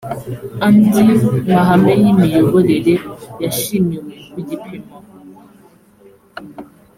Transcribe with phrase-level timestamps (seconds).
[0.65, 0.91] andi
[1.51, 2.93] mahame y imiyoborere
[3.39, 4.95] yishimiwe ku gipimo